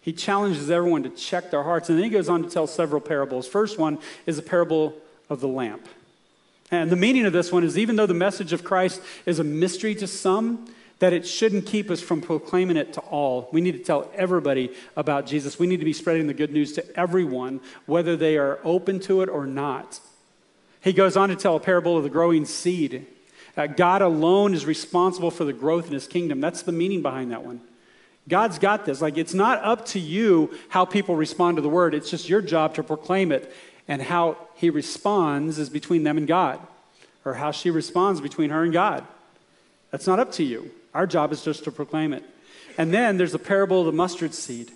[0.03, 2.99] He challenges everyone to check their hearts, and then he goes on to tell several
[2.99, 3.47] parables.
[3.47, 4.93] First one is a parable
[5.29, 5.87] of the lamp.
[6.71, 9.45] And the meaning of this one is even though the message of Christ is a
[9.45, 10.67] mystery to some,
[10.99, 13.47] that it shouldn't keep us from proclaiming it to all.
[13.53, 15.57] We need to tell everybody about Jesus.
[15.57, 19.21] We need to be spreading the good news to everyone, whether they are open to
[19.21, 20.01] it or not.
[20.81, 23.07] He goes on to tell a parable of the growing seed.
[23.55, 26.41] Uh, God alone is responsible for the growth in his kingdom.
[26.41, 27.61] That's the meaning behind that one.
[28.27, 29.01] God's got this.
[29.01, 32.41] Like, it's not up to you how people respond to the word, it's just your
[32.41, 33.53] job to proclaim it.
[33.87, 36.59] And how he responds is between them and God,
[37.25, 39.05] or how she responds between her and God.
[39.91, 40.71] That's not up to you.
[40.93, 42.23] Our job is just to proclaim it.
[42.77, 44.71] And then there's the parable of the mustard seed.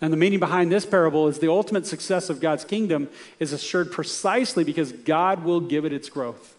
[0.00, 3.08] And the meaning behind this parable is the ultimate success of God's kingdom
[3.40, 6.54] is assured precisely because God will give it its growth.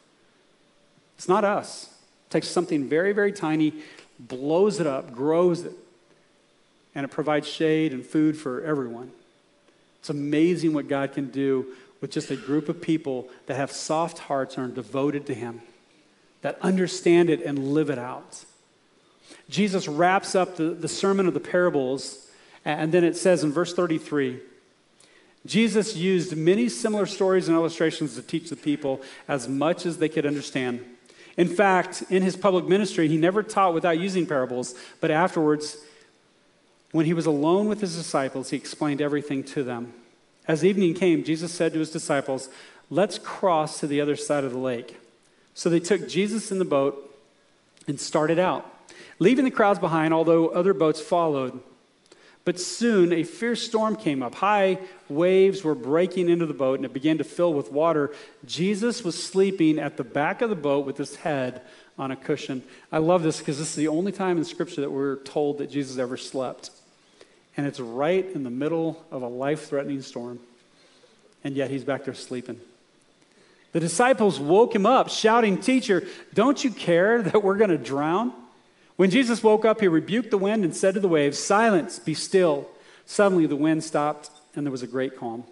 [1.18, 1.94] It's not us.
[2.28, 3.74] It takes something very, very tiny,
[4.20, 5.74] blows it up, grows it,
[6.96, 9.12] and it provides shade and food for everyone.
[10.00, 11.68] It's amazing what God can do
[12.02, 15.62] with just a group of people that have soft hearts and are devoted to Him,
[16.42, 18.46] that understand it and live it out.
[19.50, 22.28] Jesus wraps up the, the sermon of the parables,
[22.64, 24.40] and then it says in verse 33
[25.46, 30.10] Jesus used many similar stories and illustrations to teach the people as much as they
[30.10, 30.84] could understand.
[31.38, 35.78] In fact, in his public ministry, he never taught without using parables, but afterwards,
[36.92, 39.94] when he was alone with his disciples, he explained everything to them.
[40.48, 42.50] As evening came, Jesus said to his disciples,
[42.90, 44.98] Let's cross to the other side of the lake.
[45.54, 47.16] So they took Jesus in the boat
[47.88, 48.66] and started out
[49.20, 51.60] leaving the crowds behind, although other boats followed.
[52.46, 54.36] But soon a fierce storm came up.
[54.36, 58.12] High waves were breaking into the boat, and it began to fill with water.
[58.46, 61.62] Jesus was sleeping at the back of the boat with his head
[61.98, 62.64] on a cushion.
[62.92, 65.70] I love this because this is the only time in Scripture that we're told that
[65.70, 66.72] Jesus ever slept.
[67.58, 70.40] And it's right in the middle of a life threatening storm.
[71.44, 72.60] And yet he's back there sleeping.
[73.72, 78.34] The disciples woke him up, shouting, Teacher, don't you care that we're going to drown?
[78.96, 82.14] When Jesus woke up, he rebuked the wind and said to the waves, Silence, be
[82.14, 82.68] still.
[83.06, 85.44] Suddenly the wind stopped, and there was a great calm.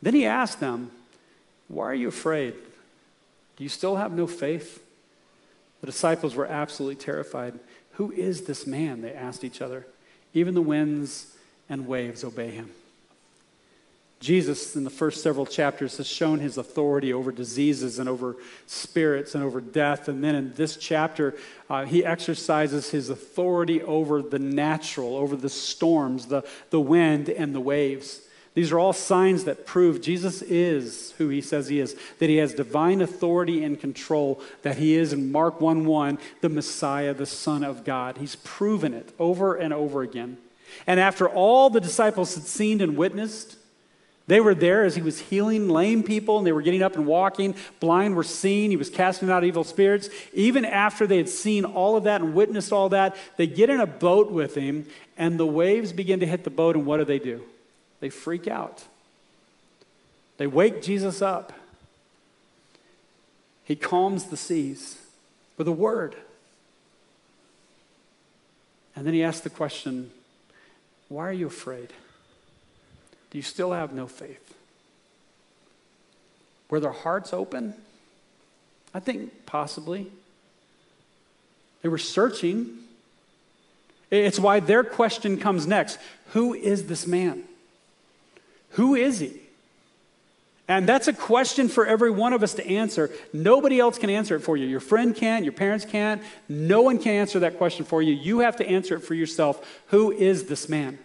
[0.00, 0.90] Then he asked them,
[1.68, 2.54] Why are you afraid?
[3.56, 4.82] Do you still have no faith?
[5.80, 7.58] The disciples were absolutely terrified.
[7.92, 9.02] Who is this man?
[9.02, 9.86] They asked each other.
[10.34, 11.34] Even the winds
[11.68, 12.70] and waves obey him.
[14.22, 18.36] Jesus, in the first several chapters, has shown his authority over diseases and over
[18.68, 20.06] spirits and over death.
[20.06, 21.34] And then in this chapter,
[21.68, 27.52] uh, he exercises his authority over the natural, over the storms, the, the wind, and
[27.52, 28.20] the waves.
[28.54, 32.36] These are all signs that prove Jesus is who he says he is, that he
[32.36, 37.24] has divine authority and control, that he is, in Mark 1 1, the Messiah, the
[37.24, 38.18] Son of God.
[38.18, 40.36] He's proven it over and over again.
[40.86, 43.56] And after all the disciples had seen and witnessed,
[44.26, 47.06] they were there as he was healing lame people and they were getting up and
[47.06, 47.54] walking.
[47.80, 48.70] Blind were seen.
[48.70, 50.08] He was casting out evil spirits.
[50.32, 53.80] Even after they had seen all of that and witnessed all that, they get in
[53.80, 54.86] a boat with him
[55.18, 56.76] and the waves begin to hit the boat.
[56.76, 57.42] And what do they do?
[58.02, 58.82] They freak out.
[60.36, 61.52] They wake Jesus up.
[63.62, 64.98] He calms the seas
[65.56, 66.16] with a word.
[68.96, 70.10] And then he asks the question
[71.08, 71.92] Why are you afraid?
[73.30, 74.52] Do you still have no faith?
[76.70, 77.74] Were their hearts open?
[78.92, 80.10] I think possibly.
[81.82, 82.78] They were searching.
[84.10, 86.00] It's why their question comes next
[86.30, 87.44] Who is this man?
[88.72, 89.38] Who is he?
[90.68, 93.10] And that's a question for every one of us to answer.
[93.32, 94.66] Nobody else can answer it for you.
[94.66, 96.22] Your friend can't, your parents can't.
[96.48, 98.14] No one can answer that question for you.
[98.14, 99.82] You have to answer it for yourself.
[99.88, 100.98] Who is this man?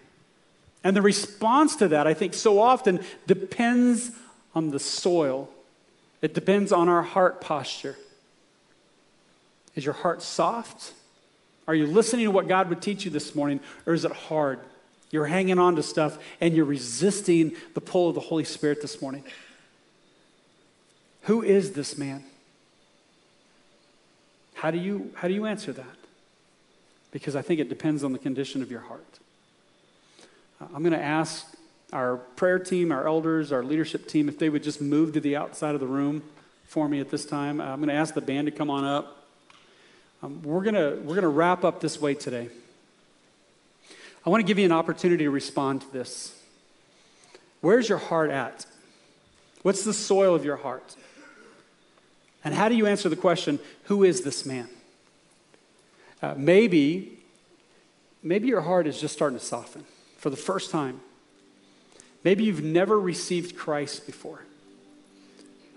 [0.83, 4.11] And the response to that, I think, so often depends
[4.55, 5.49] on the soil,
[6.21, 7.95] it depends on our heart posture.
[9.75, 10.93] Is your heart soft?
[11.67, 14.59] Are you listening to what God would teach you this morning, or is it hard?
[15.11, 19.01] You're hanging on to stuff and you're resisting the pull of the Holy Spirit this
[19.01, 19.23] morning.
[21.23, 22.23] Who is this man?
[24.55, 25.85] How do you, how do you answer that?
[27.11, 29.19] Because I think it depends on the condition of your heart.
[30.59, 31.45] I'm going to ask
[31.93, 35.35] our prayer team, our elders, our leadership team, if they would just move to the
[35.35, 36.23] outside of the room
[36.65, 37.61] for me at this time.
[37.61, 39.25] I'm going to ask the band to come on up.
[40.23, 42.49] Um, we're going to we're going to wrap up this way today.
[44.25, 46.37] I want to give you an opportunity to respond to this.
[47.61, 48.65] Where's your heart at?
[49.61, 50.95] What's the soil of your heart?
[52.43, 54.69] And how do you answer the question, who is this man?
[56.21, 57.19] Uh, maybe,
[58.23, 59.85] maybe your heart is just starting to soften
[60.17, 61.01] for the first time.
[62.23, 64.41] Maybe you've never received Christ before.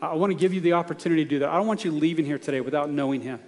[0.01, 1.49] I want to give you the opportunity to do that.
[1.51, 3.41] I don't want you leaving here today without knowing Him.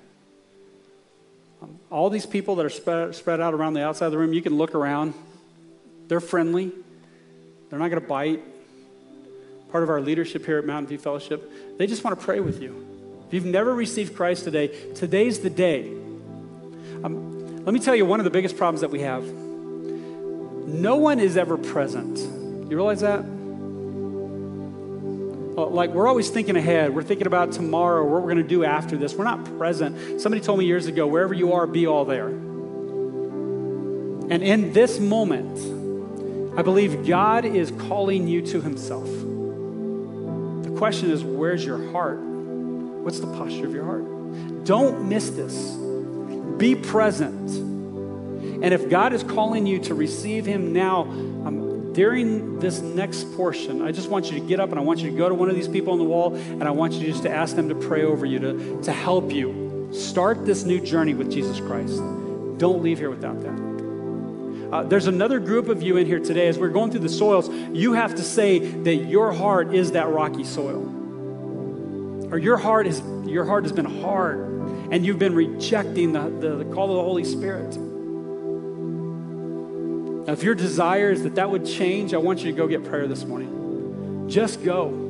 [1.63, 4.33] Um, all these people that are spread, spread out around the outside of the room,
[4.33, 5.15] you can look around.
[6.09, 6.73] They're friendly,
[7.71, 8.43] they're not going to bite.
[9.71, 12.61] Part of our leadership here at Mountain View Fellowship, they just want to pray with
[12.61, 13.23] you.
[13.29, 15.89] If you've never received Christ today, today's the day.
[17.03, 19.25] Um, let me tell you one of the biggest problems that we have
[20.73, 22.19] no one is ever present.
[22.19, 23.25] You realize that?
[25.57, 26.95] Uh, like we're always thinking ahead.
[26.95, 29.15] We're thinking about tomorrow, what we're going to do after this.
[29.15, 30.21] We're not present.
[30.21, 32.29] Somebody told me years ago, wherever you are, be all there.
[32.29, 35.59] And in this moment,
[36.59, 39.07] I believe God is calling you to Himself.
[39.07, 42.19] The question is, where's your heart?
[42.19, 44.65] What's the posture of your heart?
[44.65, 45.77] Don't miss this.
[46.57, 47.51] Be present.
[48.63, 51.62] And if God is calling you to receive Him now, um,
[51.93, 55.11] during this next portion, I just want you to get up and I want you
[55.11, 57.23] to go to one of these people on the wall and I want you just
[57.25, 61.15] to ask them to pray over you, to, to help you start this new journey
[61.15, 61.99] with Jesus Christ.
[62.59, 63.73] Don't leave here without that.
[64.73, 66.49] Uh, there's another group of you in here today.
[66.49, 70.09] As we're going through the soils, you have to say that your heart is that
[70.09, 70.89] rocky soil.
[72.33, 74.39] Or your heart, is, your heart has been hard
[74.91, 77.77] and you've been rejecting the, the, the call of the Holy Spirit.
[80.27, 83.09] If your desire is that that would change, I want you to go get prayer
[83.09, 84.29] this morning.
[84.29, 85.03] Just go.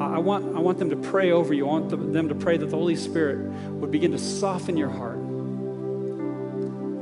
[0.00, 1.66] I want, I want them to pray over you.
[1.66, 5.18] I want them to pray that the Holy Spirit would begin to soften your heart,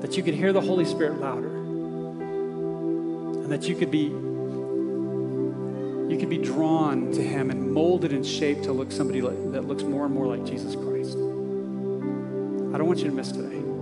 [0.00, 1.54] that you could hear the Holy Spirit louder,
[3.42, 4.12] and that you could be
[6.08, 9.82] you could be drawn to Him and molded and shaped to look somebody that looks
[9.82, 11.16] more and more like Jesus Christ.
[11.16, 13.75] I don't want you to miss today.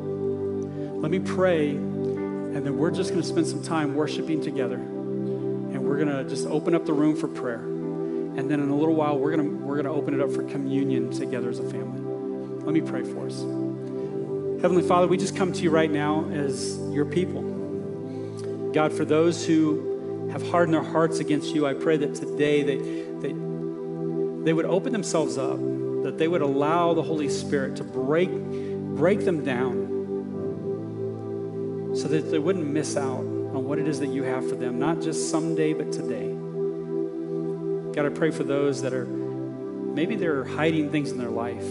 [1.05, 4.77] Let me pray, And then we're just going to spend some time worshiping together.
[4.77, 7.59] And we're going to just open up the room for prayer.
[7.59, 10.33] And then in a little while, we're going to, we're going to open it up
[10.33, 12.01] for communion together as a family.
[12.65, 13.39] Let me pray for us.
[14.63, 17.43] Heavenly Father, we just come to you right now as your people.
[18.73, 22.79] God, for those who have hardened their hearts against you, I pray that today they,
[22.79, 23.35] they,
[24.43, 25.59] they would open themselves up,
[26.05, 29.84] that they would allow the Holy Spirit to break, break them down
[32.05, 34.79] so that they wouldn't miss out on what it is that you have for them,
[34.79, 36.29] not just someday, but today.
[37.95, 41.65] God, I pray for those that are maybe they're hiding things in their life.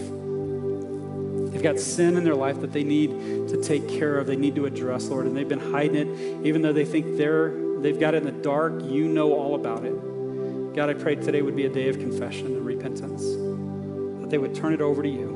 [1.52, 3.10] They've got sin in their life that they need
[3.48, 6.62] to take care of, they need to address, Lord, and they've been hiding it, even
[6.62, 9.94] though they think they're they've got it in the dark, you know all about it.
[10.74, 13.22] God, I pray today would be a day of confession and repentance,
[14.20, 15.33] that they would turn it over to you.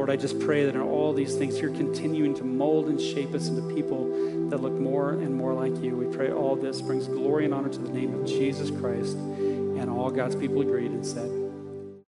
[0.00, 3.34] Lord, I just pray that in all these things, you're continuing to mold and shape
[3.34, 5.94] us into people that look more and more like you.
[5.94, 9.14] We pray all this brings glory and honor to the name of Jesus Christ.
[9.18, 11.30] And all God's people agreed and said,